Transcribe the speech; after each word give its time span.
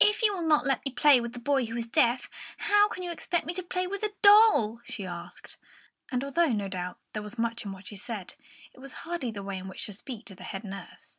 "If 0.00 0.22
you 0.22 0.32
will 0.34 0.48
not 0.48 0.64
let 0.64 0.82
me 0.86 0.90
play 0.92 1.20
with 1.20 1.36
a 1.36 1.38
boy 1.38 1.66
who 1.66 1.76
is 1.76 1.86
deaf, 1.86 2.30
how 2.56 2.88
can 2.88 3.02
you 3.02 3.10
expect 3.12 3.44
me 3.44 3.52
to 3.52 3.62
play 3.62 3.86
with 3.86 4.02
a 4.02 4.14
doll?" 4.22 4.80
she 4.82 5.04
asked; 5.04 5.58
and 6.10 6.24
although, 6.24 6.48
no 6.54 6.68
doubt, 6.68 6.96
there 7.12 7.20
was 7.22 7.36
much 7.38 7.66
in 7.66 7.72
what 7.72 7.88
she 7.88 7.96
said, 7.96 8.32
it 8.72 8.78
was 8.80 8.94
hardly 9.04 9.30
the 9.30 9.42
way 9.42 9.58
in 9.58 9.68
which 9.68 9.84
to 9.84 9.92
speak 9.92 10.24
to 10.24 10.34
the 10.34 10.44
head 10.44 10.64
nurse. 10.64 11.18